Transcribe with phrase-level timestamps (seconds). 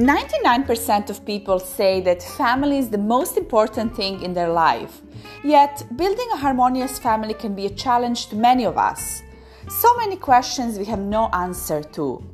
[0.00, 5.02] 99% of people say that family is the most important thing in their life.
[5.44, 9.22] Yet, building a harmonious family can be a challenge to many of us.
[9.68, 12.24] So many questions we have no answer to.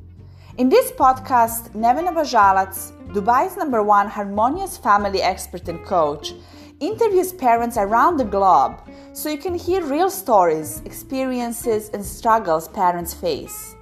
[0.58, 2.72] In this podcast, Nevena Bajalac,
[3.12, 6.34] Dubai's number one harmonious family expert and coach,
[6.78, 8.80] interviews parents around the globe
[9.12, 13.75] so you can hear real stories, experiences, and struggles parents face.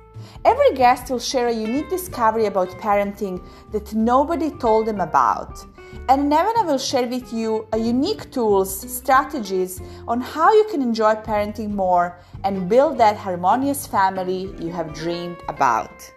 [0.44, 3.42] Every guest will share a unique discovery about parenting
[3.72, 5.64] that nobody told them about.
[6.10, 11.14] And Nevena will share with you a unique tools, strategies on how you can enjoy
[11.14, 16.12] parenting more and build that harmonious family you have dreamed about.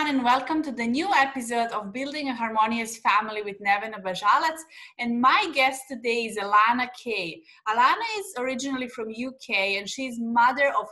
[0.00, 4.56] Everyone, and welcome to the new episode of Building a Harmonious Family with Nevena Bajalac.
[4.98, 7.42] And my guest today is Alana Kay.
[7.68, 10.86] Alana is originally from UK, and she's mother of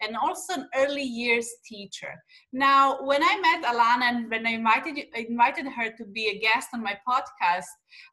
[0.00, 2.12] and also an early years teacher.
[2.52, 6.68] Now, when I met Alana and when I invited, invited her to be a guest
[6.74, 7.64] on my podcast,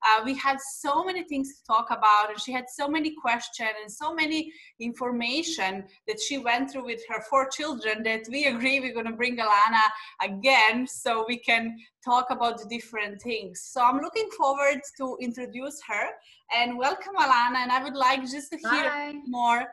[0.05, 3.69] uh, we had so many things to talk about and she had so many questions
[3.81, 8.79] and so many information that she went through with her four children that we agree
[8.79, 9.85] we're going to bring Alana
[10.21, 13.63] again so we can talk about different things.
[13.71, 16.07] So I'm looking forward to introduce her
[16.55, 19.13] and welcome Alana and I would like just to hear Hi.
[19.25, 19.65] more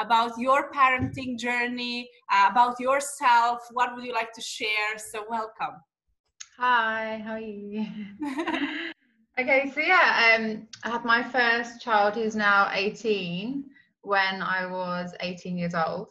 [0.00, 3.58] about your parenting journey, uh, about yourself.
[3.72, 4.96] What would you like to share?
[4.96, 5.76] So, welcome.
[6.58, 7.86] Hi, how are you?
[9.38, 13.64] okay, so yeah, um, I had my first child who's now 18
[14.02, 16.08] when I was 18 years old.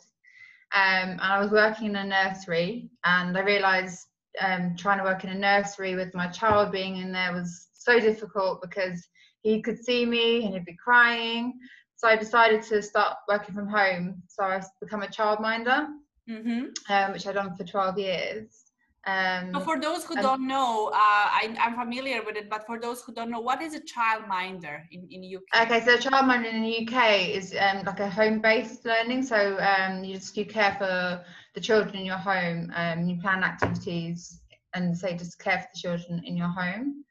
[0.76, 4.08] Um, and I was working in a nursery, and I realized
[4.40, 8.00] um, trying to work in a nursery with my child being in there was so
[8.00, 9.08] difficult because
[9.42, 11.54] he could see me and he'd be crying
[12.00, 14.24] so I decided to start working from home.
[14.30, 15.88] So I've become a childminder,
[16.30, 16.68] mm-hmm.
[16.90, 18.64] um, which I've done for 12 years.
[19.06, 22.66] Um, so for those who and, don't know, uh, I, am familiar with it, but
[22.66, 25.66] for those who don't know, what is a childminder in, in UK?
[25.66, 29.24] Okay, so a childminder in the UK is um, like a home-based learning.
[29.24, 31.22] So um, you just you care for
[31.54, 34.40] the children in your home, um, you plan activities,
[34.74, 37.04] and say just care for the children in your home.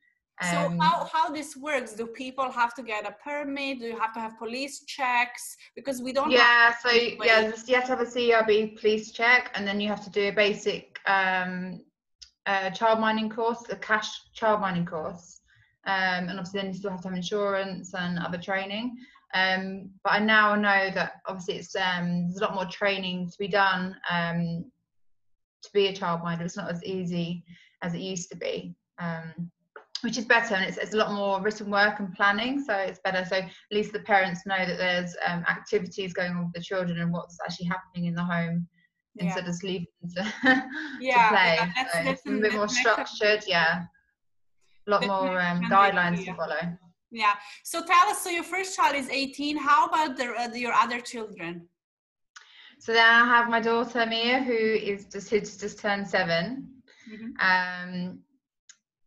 [0.42, 1.94] So how, how this works?
[1.94, 3.80] Do people have to get a permit?
[3.80, 5.56] Do you have to have police checks?
[5.74, 6.30] Because we don't.
[6.30, 10.04] Yeah, so yeah, you have to have a CRB police check, and then you have
[10.04, 11.80] to do a basic um,
[12.46, 15.40] uh, child minding course, a CACHE child minding course,
[15.86, 18.96] um, and obviously then you still have to have insurance and other training.
[19.34, 23.38] Um, but I now know that obviously it's um, there's a lot more training to
[23.38, 24.70] be done um,
[25.62, 26.42] to be a child childminder.
[26.42, 27.44] It's not as easy
[27.82, 28.76] as it used to be.
[28.98, 29.50] Um,
[30.02, 33.00] which is better and it's, it's, a lot more written work and planning so it's
[33.04, 33.24] better.
[33.24, 36.98] So at least the parents know that there's um, activities going on with the children
[37.00, 38.68] and what's actually happening in the home
[39.14, 39.24] yeah.
[39.24, 39.86] instead of just leaving
[40.16, 40.32] to,
[41.00, 41.56] yeah, to play.
[41.56, 43.84] yeah, that's, so that's, it's a bit more structured yeah.
[44.86, 46.56] A lot more um, guidelines to follow.
[47.10, 47.34] Yeah.
[47.62, 51.00] So tell us so your first child is 18 how about the, uh, your other
[51.00, 51.68] children?
[52.80, 56.68] So then i have my daughter mia who is just just turned 7
[57.10, 57.30] mm-hmm.
[57.40, 58.20] um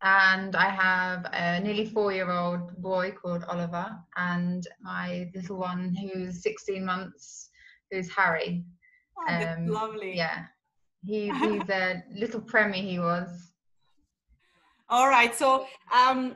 [0.03, 6.83] and I have a nearly four-year-old boy called Oliver, and my little one who's 16
[6.83, 7.49] months,
[7.91, 8.65] who's Harry.
[9.17, 10.15] Oh, um, lovely.
[10.15, 10.45] Yeah,
[11.03, 12.89] he, he's a little preemie.
[12.89, 13.51] He was.
[14.89, 16.35] All right, so um,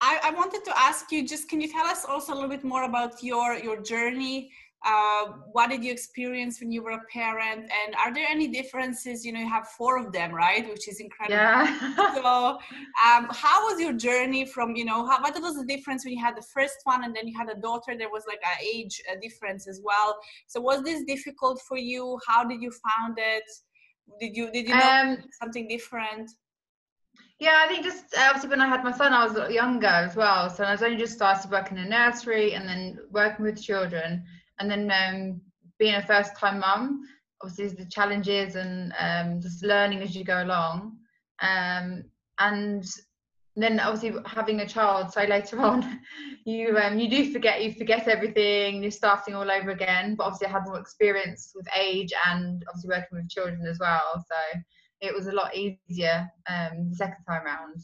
[0.00, 2.64] I, I wanted to ask you, just can you tell us also a little bit
[2.64, 4.50] more about your your journey
[4.84, 7.60] uh, what did you experience when you were a parent?
[7.60, 9.24] And are there any differences?
[9.24, 10.68] You know you have four of them right?
[10.68, 11.36] Which is incredible.
[11.36, 12.14] Yeah.
[12.14, 12.58] so
[13.06, 16.20] um, how was your journey from you know how, what was the difference when you
[16.24, 17.96] had the first one and then you had a daughter?
[17.96, 20.16] There was like an age a difference as well.
[20.48, 22.18] So was this difficult for you?
[22.26, 23.44] How did you found it?
[24.20, 26.30] Did you did you know um, something different?
[27.42, 30.48] yeah, I think just obviously when I had my son, I was younger as well.
[30.48, 34.24] So I was only just started working in a nursery and then working with children
[34.70, 35.40] and then um,
[35.78, 37.02] being a first time mum
[37.42, 40.96] obviously the challenges and um, just learning as you go along.
[41.40, 42.04] Um,
[42.38, 42.84] and
[43.56, 46.00] then obviously having a child so later on
[46.46, 50.14] you um, you do forget you forget everything you're starting all over again.
[50.14, 54.24] But obviously I had more experience with age and obviously working with children as well.
[54.28, 54.60] So
[55.00, 57.74] it was a lot easier um, the second time around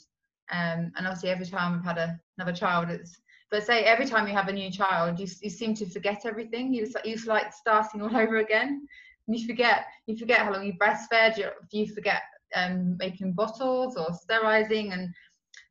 [0.51, 3.19] um, and obviously every time I've had a, another child it's
[3.51, 6.73] but say every time you have a new child, you, you seem to forget everything.
[6.73, 8.87] You you like starting all over again.
[9.27, 11.39] And you forget you forget how long you breastfed.
[11.39, 12.23] You, you forget
[12.55, 15.09] um, making bottles or sterilizing, and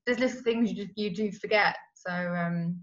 [0.06, 1.76] there's little things you you do forget.
[1.96, 2.80] So um,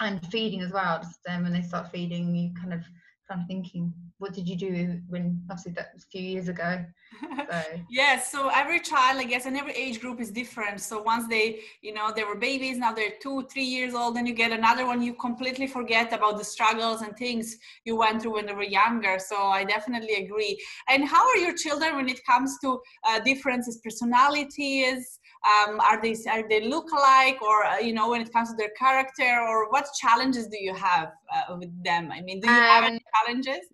[0.00, 0.98] and feeding as well.
[1.00, 2.82] Just um, when they start feeding, you kind of
[3.28, 6.84] kind of thinking, what did you do when obviously that was a few years ago?
[7.20, 7.62] So.
[7.90, 10.80] yes, so every child, I guess, and every age group is different.
[10.80, 14.26] So once they, you know, they were babies, now they're two, three years old, and
[14.26, 18.34] you get another one, you completely forget about the struggles and things you went through
[18.34, 19.18] when they were younger.
[19.18, 20.58] So I definitely agree.
[20.88, 25.18] And how are your children when it comes to uh, differences, personalities?
[25.48, 28.56] Um, are they are they look alike, or uh, you know, when it comes to
[28.56, 32.10] their character, or what challenges do you have uh, with them?
[32.12, 33.66] I mean, do you um, have any challenges?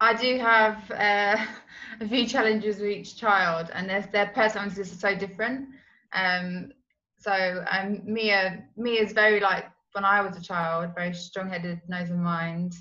[0.00, 1.44] I do have uh,
[2.00, 5.68] a few challenges with each child, and their their personalities are so different.
[6.12, 6.72] Um,
[7.18, 12.10] so um, Mia Mia is very like when I was a child, very strong-headed, nose
[12.10, 12.74] and mind,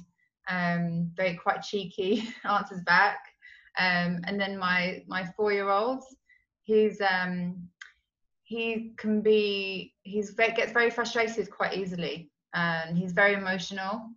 [0.50, 3.20] um, very quite cheeky, answers back.
[3.78, 6.04] Um, and then my my four-year-old,
[6.64, 7.70] he's um,
[8.44, 14.10] he can be he's gets very frustrated quite easily, and he's very emotional.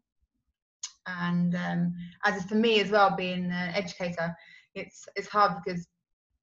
[1.06, 1.94] And um,
[2.24, 4.34] as for me as well being an educator
[4.74, 5.86] it's it's hard because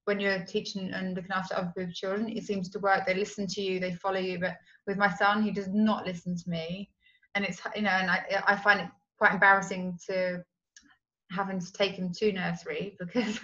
[0.06, 3.06] when you're teaching and looking after other people's children it seems to work.
[3.06, 4.40] They listen to you they follow you.
[4.40, 4.58] But
[4.88, 6.90] with my son he does not listen to me.
[7.34, 10.44] And it's you know and i, I find it quite embarrassing to
[11.32, 13.40] having to take him to nursery because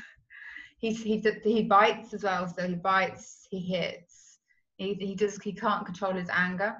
[0.77, 2.47] he's he he bites as well.
[2.47, 4.39] So he bites he hits
[4.77, 6.75] he, he does he can't control his anger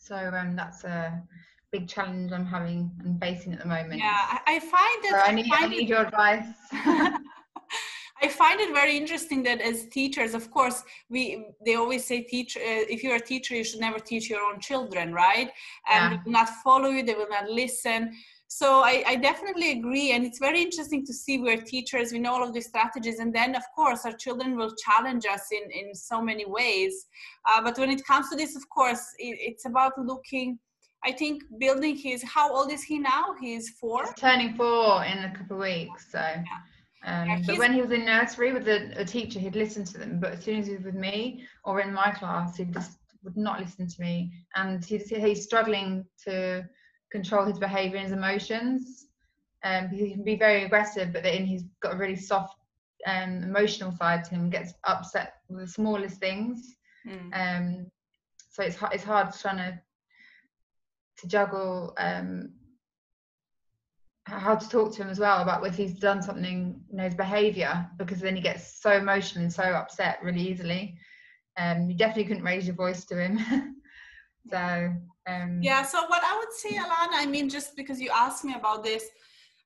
[0.00, 1.22] so um that's a
[1.72, 4.00] big challenge I'm having and facing at the moment.
[4.00, 5.22] Yeah, I find that.
[5.24, 6.48] So I, need, I, I need your advice.
[8.22, 12.56] I find it very interesting that as teachers, of course, we they always say teach
[12.56, 12.60] uh,
[12.94, 15.50] if you're a teacher, you should never teach your own children, right?
[15.90, 16.08] And yeah.
[16.10, 18.12] they will not follow you, they will not listen.
[18.52, 22.34] So I, I, definitely agree, and it's very interesting to see where teachers we know
[22.34, 25.94] all of these strategies, and then of course our children will challenge us in in
[25.94, 27.06] so many ways.
[27.48, 30.58] Uh, but when it comes to this, of course, it, it's about looking
[31.04, 32.22] I think building his.
[32.22, 33.34] How old is he now?
[33.40, 34.04] He's four.
[34.04, 36.10] He's turning four in a couple of weeks.
[36.10, 36.42] So, yeah.
[37.06, 39.98] Um, yeah, but when he was in nursery with a, a, teacher, he'd listen to
[39.98, 40.20] them.
[40.20, 43.38] But as soon as he was with me or in my class, he just would
[43.38, 46.68] not listen to me, and he's, he's struggling to
[47.10, 49.06] control his behaviour and his emotions.
[49.62, 52.56] Um, he can be very aggressive, but then he's got a really soft
[53.06, 54.50] um, emotional side to him.
[54.50, 56.76] Gets upset with the smallest things.
[57.06, 57.30] Mm.
[57.32, 57.86] Um,
[58.50, 59.80] so it's it's hard trying to
[61.18, 62.52] to juggle um,
[64.24, 67.14] how to talk to him as well about if he's done something, you know, his
[67.14, 70.96] behaviour, because then he gets so emotional and so upset really easily.
[71.56, 73.76] Um, you definitely couldn't raise your voice to him.
[74.50, 74.92] so
[75.30, 75.82] um, yeah.
[75.82, 79.04] So what I would say, Alana, I mean, just because you asked me about this,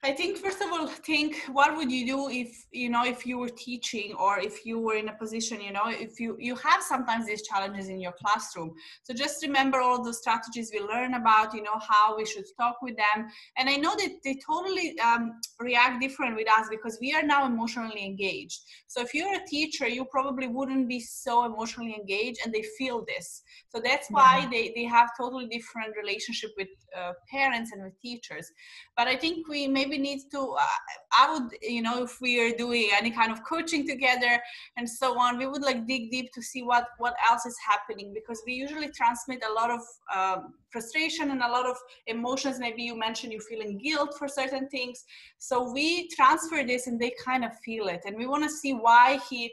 [0.05, 3.39] I think first of all, think what would you do if you know if you
[3.39, 6.83] were teaching or if you were in a position, you know, if you you have
[6.83, 8.75] sometimes these challenges in your classroom.
[9.03, 12.83] So just remember all the strategies we learn about, you know, how we should talk
[12.83, 13.29] with them.
[13.56, 17.47] And I know that they totally um, react different with us because we are now
[17.47, 18.61] emotionally engaged.
[18.89, 23.06] So if you're a teacher, you probably wouldn't be so emotionally engaged, and they feel
[23.06, 23.43] this.
[23.71, 24.51] So that's why mm-hmm.
[24.51, 28.53] they they have totally different relationship with uh, parents and with teachers.
[28.99, 30.79] But I think we maybe we need to uh,
[31.20, 34.35] i would you know if we are doing any kind of coaching together
[34.76, 38.08] and so on we would like dig deep to see what what else is happening
[38.19, 39.82] because we usually transmit a lot of
[40.17, 41.76] um, frustration and a lot of
[42.08, 42.58] emotions.
[42.58, 45.05] Maybe you mentioned you feeling guilt for certain things.
[45.38, 48.01] So we transfer this and they kind of feel it.
[48.06, 49.53] And we want to see why he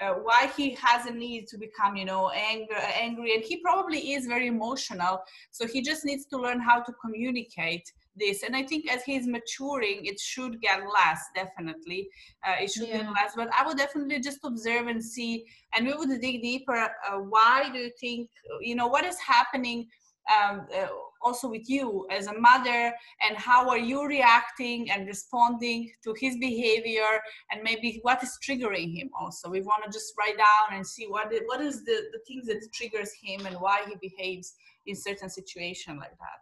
[0.00, 2.76] uh, why he has a need to become you know angry
[3.06, 3.34] angry.
[3.34, 5.14] And he probably is very emotional.
[5.50, 7.86] So he just needs to learn how to communicate
[8.18, 8.42] this.
[8.42, 12.08] And i think as he's maturing it should get less definitely.
[12.46, 12.98] Uh, it should yeah.
[12.98, 15.44] get less but i would definitely just observe and see
[15.74, 18.28] and we would dig deeper uh, why do you think
[18.60, 19.86] you know what is happening
[20.28, 20.88] um, uh,
[21.22, 22.92] also with you as a mother
[23.26, 27.20] and how are you reacting and responding to his behavior
[27.50, 29.48] and maybe what is triggering him also?
[29.48, 32.66] We want to just write down and see what what is the, the things that
[32.72, 34.54] triggers him and why he behaves
[34.86, 36.40] in certain situation like that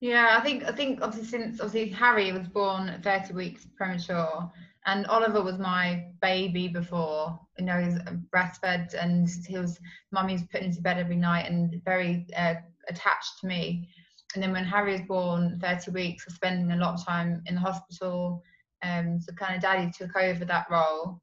[0.00, 4.50] yeah, I think I think obviously since obviously Harry was born 30 weeks premature,
[4.84, 7.38] and Oliver was my baby before.
[7.58, 7.98] You know, he's
[8.34, 9.78] breastfed, and he was
[10.12, 12.54] mummy's put into bed every night and very uh,
[12.88, 13.88] attached to me.
[14.34, 17.42] And then when Harry was born, 30 weeks, I was spending a lot of time
[17.46, 18.42] in the hospital.
[18.82, 21.20] Um, so kind of daddy took over that role.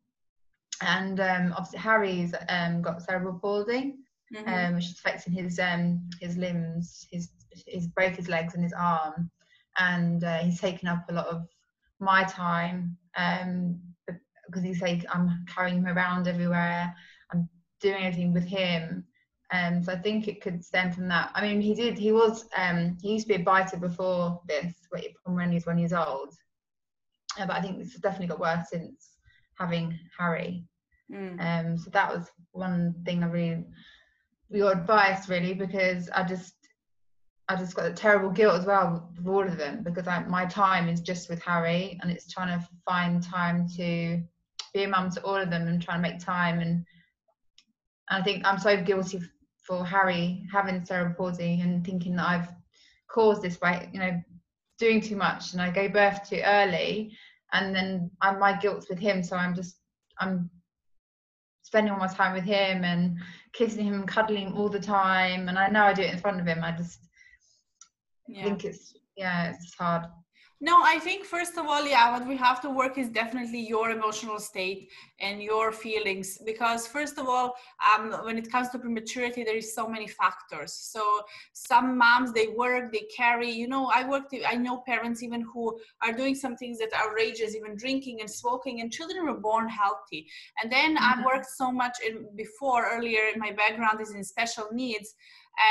[0.82, 3.96] And um, obviously Harry's um, got cerebral palsy,
[4.34, 4.50] mm-hmm.
[4.50, 7.30] um, which is affecting his um, his limbs, his
[7.66, 9.30] he's broke his legs and his arm,
[9.78, 11.48] and uh, he's taken up a lot of
[12.00, 13.80] my time um,
[14.48, 16.94] because he's like I'm carrying him around everywhere.
[17.32, 17.50] I'm
[17.82, 19.06] doing everything with him,
[19.54, 21.32] Um, so I think it could stem from that.
[21.36, 21.98] I mean, he did.
[21.98, 22.46] He was.
[22.58, 24.74] Um, he used to be a biter before this,
[25.24, 26.34] from when he was one years old.
[27.40, 29.12] Uh, but I think this has definitely got worse since
[29.60, 30.66] having Harry.
[31.12, 31.40] Mm.
[31.40, 33.66] Um, so that was one thing I really,
[34.50, 36.56] your advice really, because I just,
[37.50, 40.46] I just got a terrible guilt as well with all of them because I, my
[40.46, 44.22] time is just with Harry and it's trying to find time to
[44.74, 46.60] be a mum to all of them and trying to make time.
[46.62, 46.86] And
[48.10, 49.22] I think I'm so guilty
[49.62, 52.50] for Harry having cerebral palsy and thinking that I've
[53.10, 54.22] caused this by you know
[54.80, 57.16] doing too much and I gave birth too early
[57.54, 59.22] and then I'm my guilt's with him.
[59.22, 59.76] So I'm just
[60.20, 60.50] I'm
[61.62, 63.18] spending all my time with him and
[63.54, 66.20] kissing him and cuddling him all the time and I know I do it in
[66.20, 66.64] front of him.
[66.64, 67.00] I just
[68.28, 68.44] yeah.
[68.44, 70.06] think it's yeah it's hard
[70.64, 73.90] no, I think first of all, yeah, what we have to work is definitely your
[73.90, 74.90] emotional state
[75.20, 76.38] and your feelings.
[76.46, 77.54] Because first of all,
[77.84, 80.72] um, when it comes to prematurity, there is so many factors.
[80.72, 81.04] So
[81.52, 83.52] some moms they work, they carry.
[83.52, 84.34] You know, I worked.
[84.48, 88.32] I know parents even who are doing some things that are outrageous, even drinking and
[88.32, 90.28] smoking, and children were born healthy.
[90.62, 91.20] And then mm-hmm.
[91.20, 93.24] I worked so much in before earlier.
[93.36, 95.14] My background is in special needs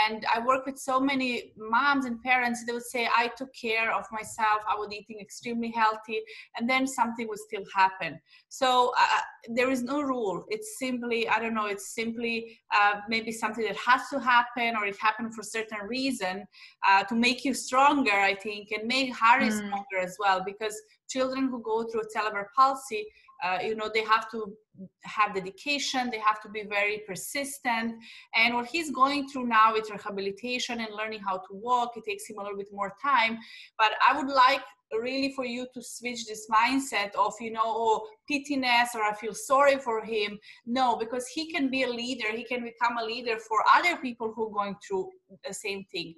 [0.04, 3.92] and i work with so many moms and parents they would say i took care
[3.92, 6.20] of myself i was eating extremely healthy
[6.56, 9.20] and then something would still happen so uh,
[9.54, 13.76] there is no rule it's simply i don't know it's simply uh, maybe something that
[13.76, 16.44] has to happen or it happened for certain reason
[16.88, 19.56] uh, to make you stronger i think and make harry mm.
[19.56, 23.04] stronger as well because children who go through cerebral palsy
[23.42, 24.56] uh, you know they have to
[25.04, 27.94] have dedication they have to be very persistent.
[28.34, 32.28] And what he's going through now with rehabilitation and learning how to walk it takes
[32.28, 33.38] him a little bit more time.
[33.78, 34.62] But i would like
[35.00, 39.34] really for you to switch this mindset of you know oh pityness or i feel
[39.34, 40.38] sorry for him.
[40.66, 42.30] No because he can be a leader.
[42.30, 45.08] He can become a leader for other people who are going through
[45.46, 46.14] the same thing.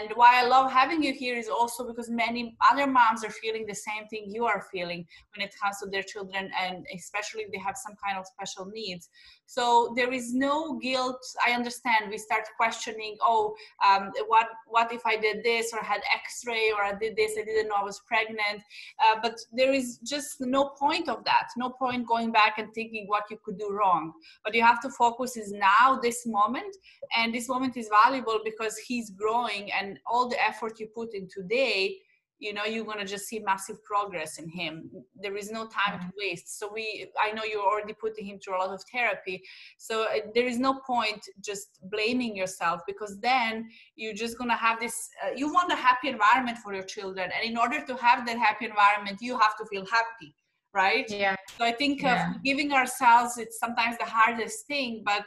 [0.00, 3.66] And why i love having you here is also because many other moms are feeling
[3.66, 7.52] the same thing you are feeling when it comes to their children and especially if
[7.52, 9.08] they have some kind of special needs.
[9.46, 11.20] So there is no guilt.
[11.46, 13.54] I understand we start questioning oh
[13.86, 17.44] um, what what if i did this or had x-ray or i did this i
[17.44, 18.62] didn't know i was pregnant?
[19.04, 21.48] Uh, but there is just no point of that.
[21.56, 24.12] No point going back and thinking what you could do wrong.
[24.44, 26.76] But you have to focus is now this moment
[27.16, 31.28] and this moment is valuable because he's growing and all the effort you put in
[31.28, 31.96] today
[32.40, 34.90] you know you're going to just see massive progress in him.
[35.14, 36.18] There is no time to mm-hmm.
[36.18, 36.58] waste.
[36.58, 39.42] So we i know you're already putting him through a lot of therapy.
[39.78, 44.56] So uh, there is no point just blaming yourself because then you're just going to
[44.56, 47.30] have this uh, you want a happy environment for your children.
[47.34, 50.34] And in order to have that happy environment you have to feel happy
[50.72, 51.06] right?
[51.10, 51.34] Yeah.
[51.58, 52.32] So i think yeah.
[52.44, 55.24] giving ourselves it's sometimes the hardest thing but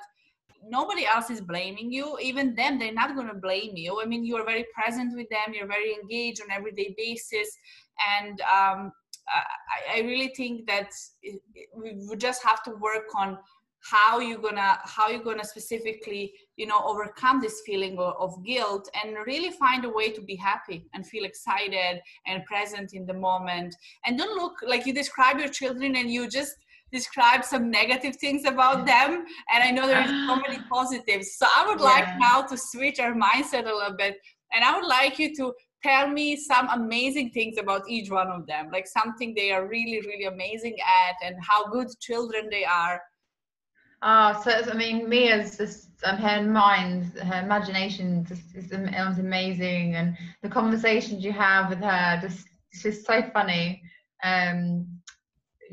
[0.70, 2.18] nobody else is blaming you.
[2.22, 4.02] Even them they're not going to blame you.
[4.02, 5.54] I mean you're very present with them.
[5.54, 7.50] You're very engaged on everyday basis.
[8.20, 8.92] And um,
[9.28, 10.90] I, I, really think that
[11.76, 13.38] we just have to work on
[13.84, 18.90] how you're gonna how you're gonna specifically you know overcome this feeling of, of, guilt
[19.04, 23.14] and really find a way to be happy and feel excited and present in the
[23.14, 23.76] moment.
[24.06, 26.56] And don't look like you describe your children and you just
[26.94, 31.46] describe some negative things about them and i know there are so many positives so
[31.58, 31.86] i would yeah.
[31.86, 34.16] like now to switch our mindset a little bit
[34.54, 38.46] and i would like you to tell me some amazing things about each one of
[38.48, 43.02] them like something they are really really amazing at and how good children they are
[44.06, 49.96] Ah, so I mean, Mia's just um, her mind, her imagination just is, is amazing,
[49.96, 53.82] and the conversations you have with her just she's so funny.
[54.22, 54.86] Um,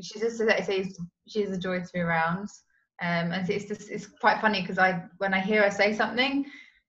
[0.03, 2.49] she's just she's she's a joy to be around,
[3.03, 6.45] um, and it's just it's quite funny because I when I hear her say something,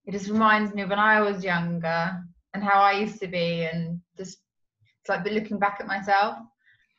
[0.05, 3.63] it just reminds me of when I was younger and how I used to be,
[3.63, 4.39] and just
[5.01, 6.37] it's like looking back at myself.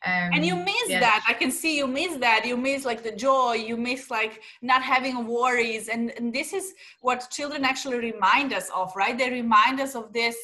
[0.05, 0.99] Um, and you miss yeah.
[0.99, 1.23] that.
[1.27, 2.45] I can see you miss that.
[2.45, 3.53] You miss like the joy.
[3.53, 5.87] You miss like not having worries.
[5.87, 9.17] And, and this is what children actually remind us of right?
[9.17, 10.35] They remind us of this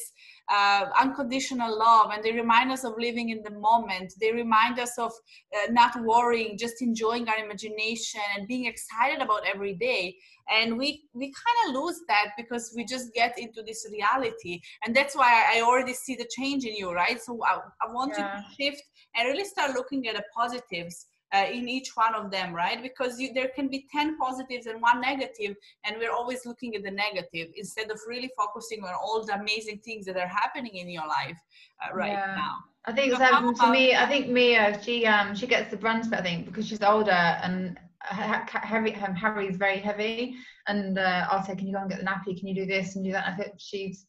[0.50, 4.12] uh, unconditional love and they remind us of living in the moment.
[4.20, 5.12] They remind us of
[5.54, 10.16] uh, not worrying just enjoying our imagination and being excited about every day.
[10.50, 14.60] And we we kind of lose that because we just get into this reality.
[14.84, 17.20] And that's why i already see the change in you right?
[17.22, 18.36] So i, I want yeah.
[18.36, 18.82] you to shift
[19.14, 22.82] and really start looking at the positives uh, in each one of them, right?
[22.82, 26.82] Because you, there can be 10 positives and one negative, and we're always looking at
[26.82, 30.88] the negative instead of really focusing on all the amazing things that are happening in
[30.88, 31.38] your life
[31.84, 32.34] uh, right yeah.
[32.36, 32.56] now.
[32.86, 33.94] I think it's happened to me.
[33.94, 36.82] I think Mia, she um she gets the brunt of it, I think, because she's
[36.82, 40.34] older and Harry, um, Harry's very heavy,
[40.66, 42.38] and uh, I'll say, "Can you go and get the nappy?
[42.38, 44.06] Can you do this and do that?" I think she's,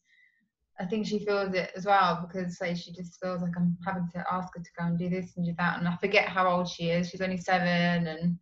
[0.80, 4.08] I think she feels it as well because say she just feels like I'm having
[4.14, 6.48] to ask her to go and do this and do that, and I forget how
[6.48, 7.10] old she is.
[7.10, 8.38] She's only seven, and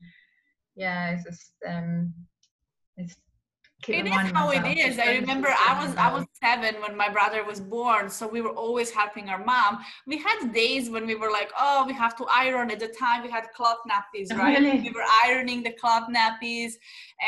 [0.76, 2.14] yeah, it's just um,
[2.96, 3.16] it's
[3.88, 4.98] it is how it is.
[4.98, 8.50] I remember I was I was seven when my brother was born, so we were
[8.50, 9.78] always helping our mom.
[10.06, 12.70] We had days when we were like, oh, we have to iron.
[12.70, 14.58] At the time, we had cloth nappies, right?
[14.58, 14.80] Really?
[14.80, 16.72] We were ironing the cloth nappies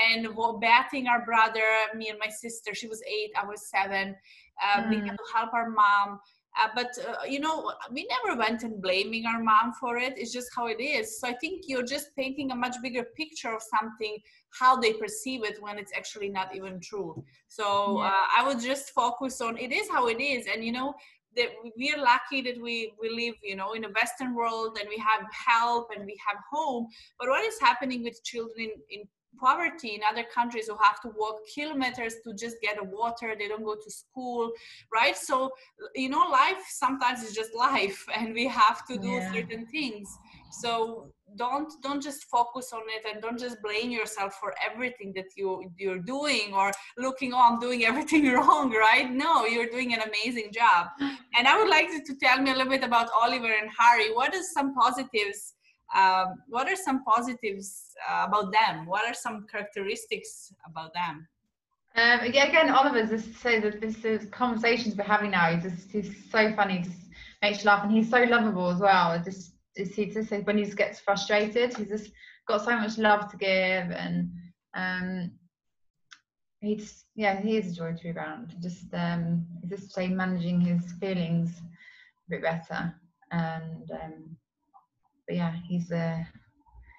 [0.06, 0.28] and
[0.60, 1.64] bathing our brother.
[1.96, 2.74] Me and my sister.
[2.74, 3.30] She was eight.
[3.40, 4.14] I was seven.
[4.62, 4.90] Uh, mm.
[4.90, 6.20] We had to help our mom.
[6.60, 10.34] Uh, but uh, you know we never went and blaming our mom for it it's
[10.34, 13.62] just how it is so i think you're just painting a much bigger picture of
[13.62, 14.18] something
[14.50, 18.08] how they perceive it when it's actually not even true so yeah.
[18.08, 20.92] uh, i would just focus on it is how it is and you know
[21.36, 24.98] that we're lucky that we we live you know in a western world and we
[24.98, 26.86] have help and we have home
[27.18, 31.10] but what is happening with children in, in poverty in other countries who have to
[31.16, 34.52] walk kilometers to just get a water they don't go to school
[34.92, 35.16] right?
[35.16, 35.50] So
[35.94, 39.32] you know life sometimes is just life and we have to do yeah.
[39.32, 40.08] certain things.
[40.50, 45.24] So don't don't just focus on it and don't just blame yourself for everything that
[45.34, 49.10] you you're doing or looking oh i'm doing everything wrong right?
[49.10, 50.88] No you're doing an amazing job.
[51.36, 54.12] And i would like you to tell me a little bit about oliver and harry.
[54.12, 55.54] What are some positives
[55.94, 58.86] um, what are some positives uh, about them?
[58.86, 61.28] What are some characteristics about them?
[61.94, 65.54] Um, yeah, again, Oliver just say that this is conversations we're having now.
[65.54, 66.96] He's just he's so funny, just
[67.42, 69.20] makes you laugh, and he's so lovable as well.
[69.22, 72.10] Just, he just when he just gets frustrated, he's just
[72.48, 74.30] got so much love to give, and
[74.74, 75.32] um,
[76.60, 78.54] he's yeah, he is a joy to be around.
[78.62, 82.94] Just um, just say managing his feelings a bit better,
[83.32, 84.36] and um,
[85.26, 86.22] but yeah, he's uh,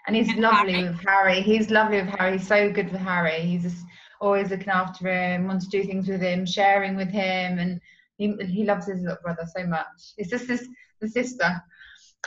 [0.07, 0.87] and he's and lovely Harry.
[0.89, 1.41] with Harry.
[1.41, 2.37] He's lovely with Harry.
[2.37, 3.41] He's so good with Harry.
[3.41, 3.85] He's just
[4.19, 7.79] always looking after him, wants to do things with him, sharing with him, and
[8.17, 10.13] he he loves his little brother so much.
[10.17, 10.67] It's just this
[11.01, 11.61] the sister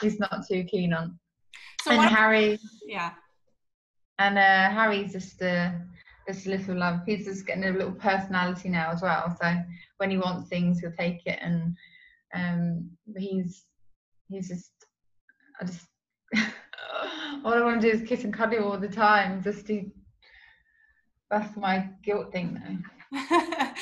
[0.01, 1.19] he's not too keen on.
[1.83, 3.13] So and Harry, yeah,
[4.19, 5.71] and uh, Harry's just uh,
[6.27, 7.01] this little love.
[7.07, 9.37] He's just getting a little personality now as well.
[9.41, 9.57] So
[9.99, 11.77] when he wants things, he'll take it, and
[12.35, 13.65] um, he's
[14.29, 14.73] he's just
[15.61, 15.87] I just
[17.45, 19.43] all I want to do is kiss and cuddle all the time.
[19.43, 19.85] Just to
[21.31, 22.79] that's my guilt thing now.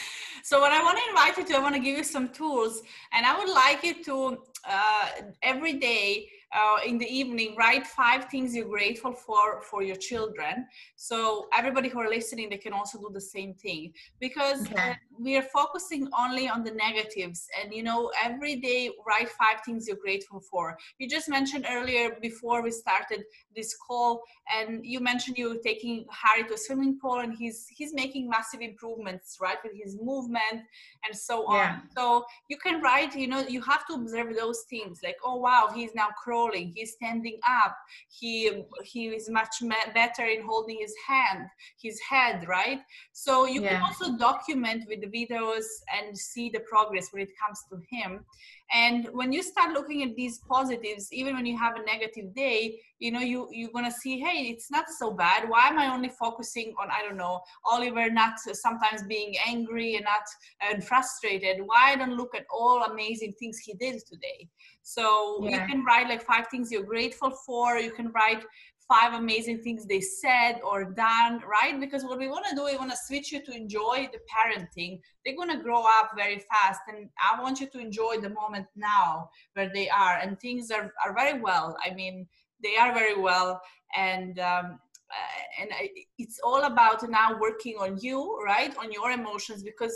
[0.43, 2.83] so what I want to invite you to, I want to give you some tools,
[3.13, 5.09] and I would like you to uh,
[5.43, 10.67] every day uh, in the evening write five things you're grateful for for your children
[10.97, 14.91] so everybody who are listening they can also do the same thing because okay.
[14.91, 19.61] uh, we are focusing only on the negatives and you know every day write five
[19.65, 23.25] things you're grateful for you just mentioned earlier before we started
[23.55, 24.23] this call
[24.55, 28.29] and you mentioned you were taking harry to a swimming pool and he's he's making
[28.29, 30.63] massive improvements right with his movement
[31.07, 31.79] and so on yeah.
[31.97, 35.71] so you can write you know you have to observe those things like oh wow
[35.75, 37.77] he's now crawling he's standing up
[38.09, 39.57] he he is much
[39.95, 41.47] better in holding his hand
[41.81, 42.81] his head right
[43.13, 43.71] so you yeah.
[43.71, 45.65] can also document with the videos
[45.97, 48.25] and see the progress when it comes to him.
[48.73, 52.81] And when you start looking at these positives even when you have a negative day
[52.99, 55.49] you know you you're gonna see hey it's not so bad.
[55.49, 57.41] Why am i only focusing on i don't know
[57.71, 60.27] oliver not sometimes being angry and not
[60.61, 61.59] and frustrated?
[61.65, 64.49] Why i don't look at all amazing things he did today?
[64.83, 65.51] So yeah.
[65.51, 67.79] you can write like five things you're grateful for.
[67.79, 68.45] You can write
[68.89, 71.79] five amazing things they said or done, right?
[71.81, 75.01] Because what we want to do, we want to switch you to enjoy the parenting.
[75.25, 78.67] They're going to grow up very fast, and I want you to enjoy the moment
[78.77, 81.77] now where they are, and things are, are very well.
[81.85, 82.27] I mean,
[82.63, 83.61] they are very well,
[83.97, 84.79] and um,
[85.11, 88.77] uh, and I, it's all about now working on you, right?
[88.79, 89.95] On your emotions, because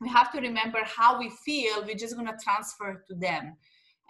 [0.00, 1.84] we have to remember how we feel.
[1.84, 3.56] We're just going to transfer to them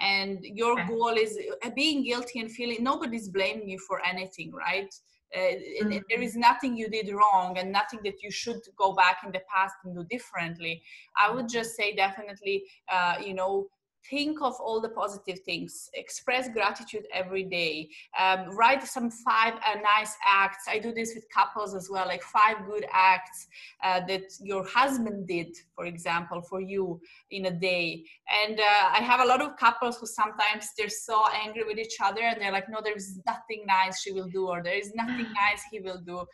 [0.01, 4.95] and your goal is uh, being guilty and feeling nobody's blaming you for anything right?
[5.35, 5.39] Uh,
[5.83, 5.99] mm-hmm.
[6.09, 9.41] there is nothing you did wrong and nothing that you should go back in the
[9.53, 10.81] past and do differently.
[11.17, 13.67] I would just say definitely uh, you know
[14.11, 17.89] think of all the positive things express gratitude every day
[18.19, 20.65] um, write some five uh, nice acts.
[20.69, 23.47] I do this with couples as well like five good acts
[23.83, 28.05] uh, that your husband did for example for you in a day.
[28.45, 31.97] And uh, i have a lot of couples who sometimes they're so angry with each
[32.03, 35.27] other and they're like no there's nothing nice she will do or there is nothing
[35.45, 36.25] nice he will do.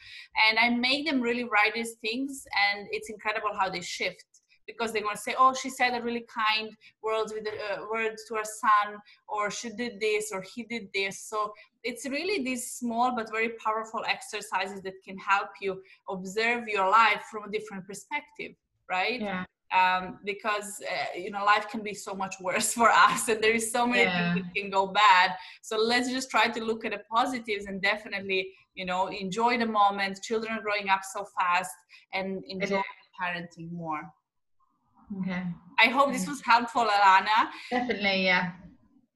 [0.49, 4.25] And i make them really write these things and it's incredible how they shift
[4.73, 6.71] because they're going to say oh she said a really kind
[7.03, 8.89] words with uh, words to her son
[9.29, 11.21] or she did this or he did this.
[11.31, 11.53] So
[11.83, 17.23] it's really these small but very powerful exercises that can help you observe your life
[17.31, 18.53] from a different perspective
[18.91, 19.21] right?
[19.21, 19.45] Yeah.
[19.73, 23.55] Um, because uh, you know life can be so much worse for us and there
[23.55, 24.35] is so many yeah.
[24.35, 25.37] things that can go bad.
[25.63, 29.67] So let's just try to look at the positives and definitely you know enjoy the
[29.67, 30.21] moment.
[30.23, 31.71] Children are growing up so fast
[32.13, 32.83] and enjoy
[33.23, 34.03] parenting more
[35.19, 35.43] okay.
[35.79, 37.49] I hope this was helpful alana.
[37.71, 38.53] Definitely yeah.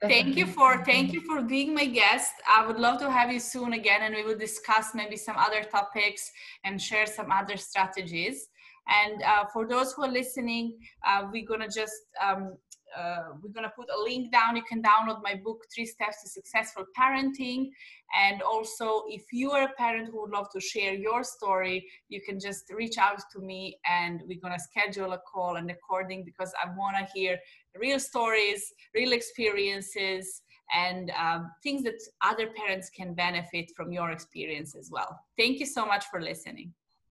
[0.03, 2.33] Thank you for thank you for being my guest.
[2.49, 5.63] I would love to have you soon again and we will discuss maybe some other
[5.63, 6.31] topics
[6.65, 8.49] and share some other strategies.
[8.87, 10.77] And uh, for those who are listening,
[11.07, 12.57] uh, we're gonna just um,
[12.97, 14.57] uh, we're gonna put a link down.
[14.57, 17.71] You can download my book, Three Steps to Successful Parenting.
[18.19, 22.21] And also, if you are a parent who would love to share your story, you
[22.21, 26.53] can just reach out to me, and we're gonna schedule a call and recording because
[26.63, 27.39] I wanna hear
[27.77, 34.75] real stories, real experiences, and um, things that other parents can benefit from your experience
[34.75, 35.19] as well.
[35.37, 36.73] Thank you so much for listening.